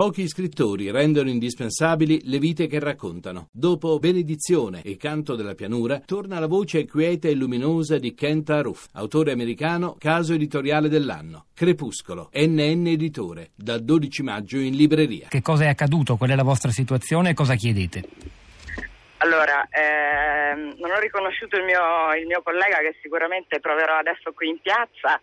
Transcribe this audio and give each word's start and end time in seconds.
Pochi 0.00 0.26
scrittori 0.28 0.90
rendono 0.90 1.28
indispensabili 1.28 2.22
le 2.24 2.38
vite 2.38 2.66
che 2.66 2.80
raccontano. 2.80 3.48
Dopo 3.52 3.98
Benedizione 3.98 4.80
e 4.82 4.96
Canto 4.96 5.34
della 5.34 5.52
pianura, 5.52 6.00
torna 6.06 6.38
la 6.38 6.46
voce 6.46 6.86
quieta 6.86 7.28
e 7.28 7.34
luminosa 7.34 7.98
di 7.98 8.14
Kent 8.14 8.48
Aruf, 8.48 8.86
autore 8.94 9.32
americano, 9.32 9.96
caso 9.98 10.32
editoriale 10.32 10.88
dell'anno. 10.88 11.48
Crepuscolo, 11.54 12.30
NN 12.32 12.86
Editore, 12.86 13.50
dal 13.54 13.84
12 13.84 14.22
maggio 14.22 14.56
in 14.56 14.74
libreria. 14.74 15.26
Che 15.28 15.42
cosa 15.42 15.64
è 15.64 15.68
accaduto? 15.68 16.16
Qual 16.16 16.30
è 16.30 16.34
la 16.34 16.44
vostra 16.44 16.70
situazione 16.70 17.28
e 17.28 17.34
cosa 17.34 17.54
chiedete? 17.54 18.02
Allora, 19.18 19.68
ehm, 19.68 20.76
non 20.78 20.92
ho 20.92 20.98
riconosciuto 20.98 21.58
il 21.58 21.64
mio, 21.64 22.14
il 22.18 22.26
mio 22.26 22.40
collega 22.40 22.78
che 22.78 22.96
sicuramente 23.02 23.60
proverò 23.60 23.98
adesso 23.98 24.32
qui 24.32 24.48
in 24.48 24.60
piazza. 24.62 25.20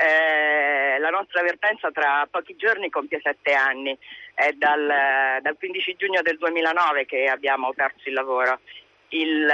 Eh, 0.00 0.96
la 1.00 1.10
nostra 1.10 1.40
avvertenza 1.40 1.90
tra 1.90 2.28
pochi 2.30 2.54
giorni 2.54 2.88
compie 2.88 3.20
sette 3.20 3.52
anni, 3.52 3.98
è 4.32 4.52
dal, 4.52 5.40
dal 5.42 5.56
15 5.58 5.96
giugno 5.96 6.22
del 6.22 6.38
2009 6.38 7.04
che 7.04 7.24
abbiamo 7.24 7.72
perso 7.72 8.08
il 8.08 8.14
lavoro. 8.14 8.60
Il, 9.10 9.44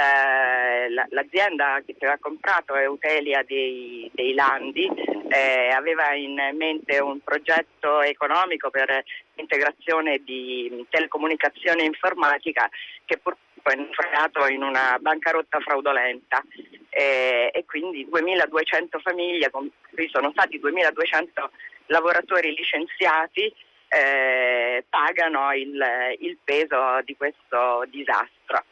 l'azienda 1.09 1.81
che 1.83 1.95
aveva 1.97 2.17
comprato 2.19 2.75
Eutelia 2.75 3.41
dei, 3.47 4.11
dei 4.13 4.33
Landi 4.33 4.85
eh, 5.29 5.69
aveva 5.69 6.13
in 6.13 6.35
mente 6.53 6.99
un 6.99 7.21
progetto 7.23 8.01
economico 8.01 8.69
per 8.69 9.03
l'integrazione 9.35 10.21
di 10.23 10.85
telecomunicazione 10.89 11.83
informatica 11.83 12.69
che 13.05 13.17
purtroppo 13.17 13.54
è 13.71 13.75
naufragato 13.75 14.47
in 14.47 14.63
una 14.63 14.97
bancarotta 14.99 15.59
fraudolenta. 15.59 16.43
Eh, 16.89 17.51
e 17.53 17.65
quindi 17.65 18.07
2200 18.09 18.99
famiglie, 18.99 19.49
qui 19.49 20.09
sono 20.09 20.31
stati 20.31 20.59
2200 20.59 21.51
lavoratori 21.87 22.55
licenziati, 22.55 23.53
eh, 23.87 24.83
pagano 24.89 25.53
il, 25.53 25.83
il 26.19 26.37
peso 26.43 27.01
di 27.03 27.15
questo 27.15 27.83
disastro 27.87 28.63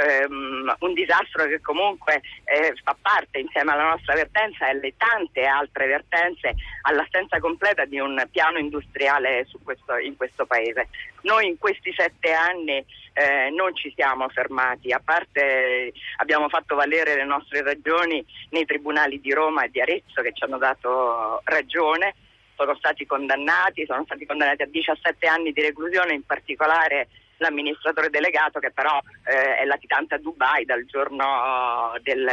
ehm, 0.00 0.76
un 0.80 0.94
disastro 0.94 1.46
che 1.46 1.60
comunque 1.60 2.20
eh, 2.44 2.74
fa 2.82 2.96
parte 3.00 3.38
insieme 3.38 3.72
alla 3.72 3.90
nostra 3.90 4.14
vertenza 4.14 4.66
e 4.66 4.70
alle 4.70 4.94
tante 4.96 5.44
altre 5.44 5.86
vertenze 5.86 6.54
all'assenza 6.82 7.38
completa 7.38 7.84
di 7.84 7.98
un 7.98 8.26
piano 8.30 8.58
industriale 8.58 9.46
questo, 9.62 9.96
in 9.98 10.16
questo 10.16 10.46
paese. 10.46 10.88
Noi 11.22 11.46
in 11.46 11.58
questi 11.58 11.92
sette 11.96 12.32
anni 12.32 12.84
eh, 13.12 13.50
non 13.50 13.74
ci 13.74 13.92
siamo 13.94 14.28
fermati, 14.28 14.92
a 14.92 15.02
parte 15.04 15.92
abbiamo 16.16 16.48
fatto 16.48 16.74
valere 16.74 17.14
le 17.14 17.24
nostre 17.24 17.62
ragioni 17.62 18.24
nei 18.50 18.64
tribunali 18.64 19.20
di 19.20 19.32
Roma 19.32 19.64
e 19.64 19.70
di 19.70 19.80
Arezzo 19.80 20.22
che 20.22 20.32
ci 20.32 20.44
hanno 20.44 20.58
dato 20.58 21.40
ragione 21.44 22.14
sono 22.60 22.76
stati 22.76 23.06
condannati, 23.06 23.86
sono 23.86 24.04
stati 24.04 24.26
condannati 24.26 24.62
a 24.62 24.66
17 24.66 25.26
anni 25.26 25.50
di 25.52 25.62
reclusione, 25.62 26.12
in 26.12 26.26
particolare 26.26 27.08
l'amministratore 27.40 28.10
delegato 28.10 28.60
che 28.60 28.70
però 28.70 29.00
eh, 29.24 29.56
è 29.56 29.64
latitante 29.64 30.14
a 30.14 30.18
Dubai 30.18 30.64
dal 30.64 30.84
giorno 30.86 31.92
del, 32.02 32.28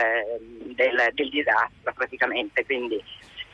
del, 0.76 1.10
del 1.14 1.30
disastro 1.30 1.94
praticamente. 1.94 2.66
Quindi, 2.66 3.02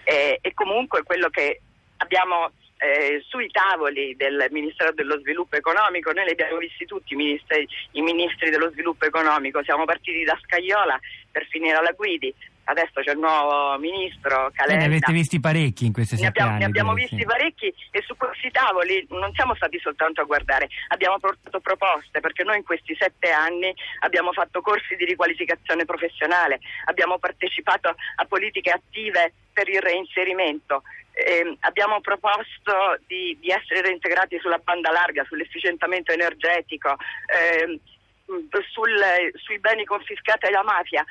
eh, 0.04 0.40
e 0.42 0.54
comunque 0.54 1.04
quello 1.04 1.30
che 1.30 1.62
abbiamo 1.98 2.52
eh, 2.78 3.24
sui 3.28 3.50
tavoli 3.50 4.16
del 4.16 4.48
Ministero 4.50 4.92
dello 4.92 5.18
Sviluppo 5.20 5.56
Economico, 5.56 6.12
noi 6.12 6.26
li 6.26 6.31
abbiamo 6.31 6.58
visti 6.58 6.86
tutti 6.86 7.14
i 7.14 7.18
ministri, 7.18 7.68
i 7.92 8.02
ministri 8.02 8.50
dello 8.50 8.70
sviluppo 8.72 9.06
economico, 9.06 9.64
siamo 9.64 9.86
partiti 9.86 10.24
da 10.24 10.38
Scagliola 10.44 11.00
per 11.31 11.46
finire 11.48 11.78
alla 11.78 11.92
Guidi, 11.92 12.34
adesso 12.66 13.02
c'è 13.02 13.11
il 13.11 13.19
nuovo 13.19 13.78
ministro 13.80 14.52
Calenda. 14.53 14.86
Ne 14.86 14.89
avete 14.92 15.11
visti 15.11 15.39
parecchi 15.39 15.86
in 15.86 15.94
questi 15.94 16.16
sette 16.16 16.28
abbiamo, 16.28 16.52
anni. 16.52 16.59
Ne 16.59 16.66
abbiamo 16.66 16.94
visti 16.94 17.17
sì. 17.17 17.25
parecchi 17.25 17.73
e 17.92 18.03
su 18.06 18.16
questi 18.16 18.52
tavoli 18.52 19.06
non 19.09 19.31
siamo 19.33 19.56
stati 19.56 19.80
soltanto 19.80 20.22
a 20.22 20.25
guardare, 20.25 20.69
abbiamo 20.89 21.19
portato 21.19 21.59
proposte 21.59 22.19
perché 22.19 22.44
noi 22.44 22.58
in 22.58 22.64
questi 22.64 22.95
sette 22.97 23.31
anni 23.31 23.73
abbiamo 24.00 24.31
fatto 24.31 24.61
corsi 24.61 24.95
di 24.95 25.06
riqualificazione 25.06 25.86
professionale, 25.86 26.59
abbiamo 26.86 27.17
partecipato 27.17 27.90
a 27.90 28.25
politiche 28.25 28.72
attive 28.72 29.34
per 29.51 29.69
il 29.69 29.81
reinserimento. 29.81 30.84
Eh, 31.16 31.57
abbiamo 31.59 32.01
proposto 32.01 32.97
di, 33.06 33.38
di, 33.40 33.50
essere 33.50 33.81
reintegrati 33.81 34.40
sulla 34.40 34.57
banda 34.57 34.90
larga, 34.90 35.24
sull'efficientamento 35.25 36.12
energetico, 36.12 36.95
eh, 37.28 37.80
sul, 38.25 38.97
sui 39.35 39.59
beni 39.59 39.85
confiscati 39.85 40.47
alla 40.47 40.63
mafia. 40.63 41.06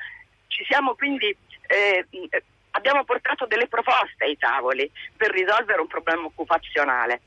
Ci 0.63 0.71
siamo 0.71 0.95
quindi 0.95 1.35
eh, 1.67 2.05
abbiamo 2.71 3.03
portato 3.03 3.45
delle 3.45 3.67
proposte 3.67 4.23
ai 4.23 4.37
tavoli 4.37 4.89
per 5.17 5.31
risolvere 5.31 5.81
un 5.81 5.87
problema 5.87 6.23
occupazionale. 6.23 7.19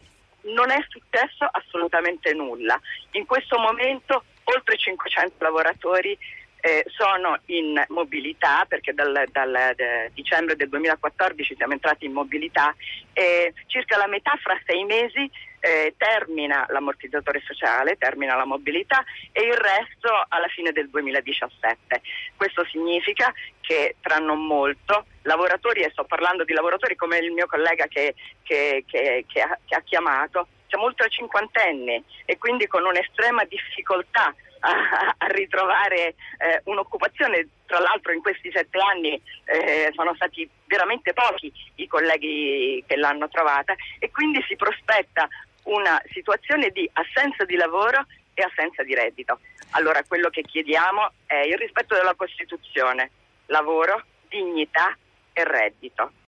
Non 0.55 0.71
è 0.71 0.83
successo 0.89 1.47
assolutamente 1.51 2.33
nulla. 2.33 2.81
In 3.13 3.27
questo 3.27 3.59
momento 3.59 4.25
oltre 4.45 4.79
500 4.79 5.45
lavoratori 5.45 6.17
eh, 6.63 6.85
sono 6.89 7.39
in 7.47 7.85
mobilità 7.89 8.65
perché 8.67 8.95
dal, 8.95 9.27
dal 9.31 9.73
de, 9.77 10.11
dicembre 10.15 10.57
del 10.57 10.71
2014 10.71 11.57
siamo 11.57 11.75
entrati 11.75 12.07
in 12.07 12.13
mobilità 12.13 12.75
e 13.13 13.53
circa 13.67 13.99
la 13.99 14.07
metà 14.07 14.35
fra 14.43 14.59
sei 14.65 14.85
mesi 14.85 15.31
eh, 15.67 15.95
termina 15.97 16.65
l'ammortizzatore 16.69 17.43
sociale, 17.45 17.97
termina 17.97 18.37
la 18.37 18.45
mobilità 18.45 19.03
e 19.33 19.43
il 19.43 19.57
resto 19.57 20.11
alla 20.29 20.47
fine 20.47 20.71
del 20.71 20.89
2017. 20.89 22.01
Questo 22.37 22.65
significa 22.67 23.33
che 23.61 23.97
tra 24.01 24.19
non 24.19 24.47
molto 24.47 25.07
lavoratori, 25.23 25.83
e 25.83 25.91
sto 25.91 26.05
parlando 26.05 26.45
di 26.45 26.53
lavoratori 26.53 26.95
come 26.95 27.19
il 27.19 27.33
mio 27.33 27.47
collega 27.47 27.87
che, 27.89 28.15
che, 28.45 28.85
che, 28.87 29.25
che 29.27 29.41
ha, 29.41 29.59
ha 29.71 29.81
chiamato, 29.81 30.47
siamo 30.69 30.85
ultra 30.85 31.09
cinquantenni 31.09 32.03
e 32.25 32.39
quindi 32.39 32.69
con 32.69 32.85
un'estrema 32.85 33.45
difficoltà 33.45 34.33
a, 34.61 35.15
a 35.19 35.27
ritrovare 35.29 36.15
eh, 36.39 36.61
un'occupazione. 36.65 37.49
Tra 37.67 37.81
l'altro 37.81 38.13
in 38.13 38.23
questi 38.23 38.53
sette 38.53 38.79
anni 38.79 39.21
eh, 39.45 39.91
sono 39.95 40.15
stati 40.15 40.49
veramente 40.67 41.13
pochi 41.13 41.53
i 41.77 41.89
colleghi 41.89 42.85
che 42.87 42.97
l'hanno 42.97 43.29
trovata 43.29 43.75
e 43.99 44.11
quindi 44.13 44.45
si 44.47 44.55
prospetta 44.55 45.29
una 45.67 46.01
situazione 46.13 46.71
di 46.71 46.89
assenza 46.95 47.45
di 47.45 47.57
lavoro 47.57 48.07
e 48.35 48.43
assenza 48.43 48.83
di 48.83 48.95
reddito. 48.95 49.41
Allora 49.71 50.03
quello 50.05 50.29
che 50.29 50.43
chiediamo 50.43 51.13
è 51.27 51.37
il 51.37 51.57
rispetto 51.57 51.95
della 51.95 52.15
Costituzione, 52.15 53.11
lavoro, 53.47 54.05
dignità 54.29 54.97
e 55.33 55.45
reddito. 55.45 56.13